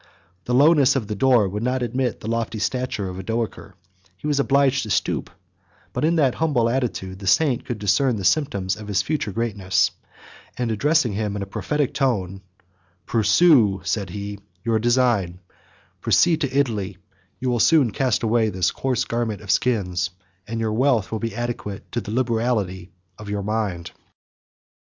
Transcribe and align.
The 0.45 0.55
lowness 0.55 0.95
of 0.95 1.05
the 1.05 1.15
door 1.15 1.47
would 1.47 1.61
not 1.61 1.83
admit 1.83 2.21
the 2.21 2.27
lofty 2.27 2.57
stature 2.57 3.07
of 3.07 3.17
Odoacer: 3.19 3.73
he 4.17 4.25
was 4.25 4.39
obliged 4.39 4.81
to 4.81 4.89
stoop; 4.89 5.29
but 5.93 6.03
in 6.03 6.15
that 6.15 6.33
humble 6.33 6.67
attitude 6.71 7.19
the 7.19 7.27
saint 7.27 7.65
could 7.65 7.77
discern 7.77 8.15
the 8.15 8.25
symptoms 8.25 8.75
of 8.75 8.87
his 8.87 9.03
future 9.03 9.31
greatness; 9.31 9.91
and 10.57 10.71
addressing 10.71 11.13
him 11.13 11.35
in 11.35 11.43
a 11.43 11.45
prophetic 11.45 11.93
tone, 11.93 12.41
"Pursue" 13.05 13.81
(said 13.83 14.09
he) 14.09 14.39
"your 14.63 14.79
design; 14.79 15.39
proceed 16.01 16.41
to 16.41 16.51
Italy; 16.59 16.97
you 17.39 17.51
will 17.51 17.59
soon 17.59 17.91
cast 17.91 18.23
away 18.23 18.49
this 18.49 18.71
coarse 18.71 19.03
garment 19.05 19.39
of 19.39 19.51
skins; 19.51 20.09
and 20.47 20.59
your 20.59 20.73
wealth 20.73 21.11
will 21.11 21.19
be 21.19 21.35
adequate 21.35 21.91
to 21.91 22.01
the 22.01 22.09
liberality 22.09 22.91
of 23.19 23.29
your 23.29 23.43
mind." 23.43 23.91